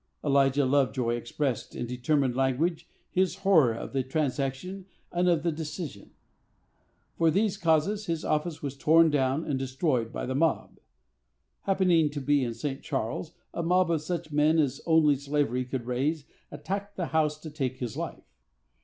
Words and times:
Elijah 0.23 0.65
Lovejoy 0.65 1.13
expressed, 1.13 1.75
in 1.75 1.85
determined 1.85 2.35
language, 2.35 2.89
his 3.11 3.35
horror 3.45 3.71
of 3.75 3.93
the 3.93 4.01
transaction 4.01 4.87
and 5.11 5.29
of 5.29 5.43
the 5.43 5.51
decision. 5.51 6.09
For 7.19 7.29
these 7.29 7.55
causes, 7.55 8.07
his 8.07 8.25
office 8.25 8.63
was 8.63 8.75
torn 8.75 9.11
down 9.11 9.45
and 9.45 9.59
destroyed 9.59 10.11
by 10.11 10.25
the 10.25 10.33
mob. 10.33 10.79
Happening 11.65 12.09
to 12.09 12.19
be 12.19 12.43
in 12.43 12.55
St. 12.55 12.81
Charles, 12.81 13.33
a 13.53 13.61
mob 13.61 13.91
of 13.91 14.01
such 14.01 14.31
men 14.31 14.57
as 14.57 14.81
only 14.87 15.17
slavery 15.17 15.65
could 15.65 15.85
raise 15.85 16.25
attacked 16.49 16.95
the 16.95 17.05
house 17.13 17.37
to 17.37 17.51
take 17.51 17.77
his 17.77 17.95
life. 17.95 18.23